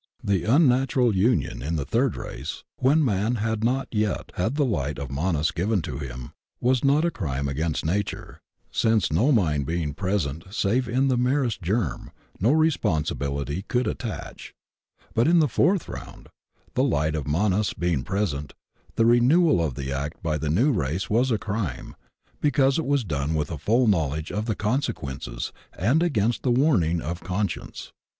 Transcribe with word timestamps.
The 0.23 0.45
unnatural 0.45 1.15
union 1.15 1.61
in 1.61 1.75
the 1.75 1.85
third 1.85 2.17
race, 2.17 2.63
when 2.77 3.05
man 3.05 3.35
had 3.35 3.63
not 3.63 3.87
yet 3.91 4.31
had 4.33 4.55
the 4.55 4.65
light 4.65 4.97
of 4.97 5.11
Manas 5.11 5.51
given 5.51 5.79
to 5.83 5.99
him, 5.99 6.31
was 6.59 6.83
not 6.83 7.05
a 7.05 7.11
crime 7.11 7.47
against 7.47 7.85
Nature, 7.85 8.41
since, 8.71 9.11
no 9.11 9.31
mind 9.31 9.67
being 9.67 9.93
present 9.93 10.43
save 10.49 10.87
in 10.89 11.07
the 11.07 11.17
merest 11.19 11.61
germ, 11.61 12.09
no 12.39 12.51
responsibility 12.51 13.61
could 13.67 13.87
at 13.87 13.99
tach. 13.99 14.55
But 15.13 15.27
in 15.27 15.37
the 15.37 15.47
fourth 15.47 15.87
round, 15.87 16.29
the 16.73 16.83
light 16.83 17.13
of 17.13 17.27
Manas 17.27 17.73
being 17.75 18.03
present, 18.03 18.53
the 18.95 19.05
renewal 19.05 19.63
of 19.63 19.75
the 19.75 19.93
act 19.93 20.23
by 20.23 20.39
the 20.39 20.49
new 20.49 20.71
race 20.71 21.11
was 21.11 21.29
a 21.29 21.37
crime, 21.37 21.95
because 22.41 22.79
it 22.79 22.87
was 22.87 23.03
done 23.03 23.35
with 23.35 23.51
a 23.51 23.59
full 23.59 23.85
knowledge 23.85 24.31
of 24.31 24.47
the 24.47 24.55
consequences 24.55 25.53
and 25.77 26.01
against 26.01 26.41
the 26.41 26.49
warning 26.49 27.01
of 27.01 27.23
con 27.23 27.47
science. 27.47 27.91